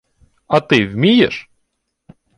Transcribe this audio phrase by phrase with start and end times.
[0.47, 1.49] —А ти вмієш?